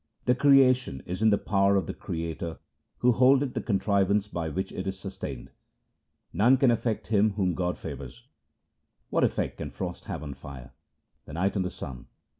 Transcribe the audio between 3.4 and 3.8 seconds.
the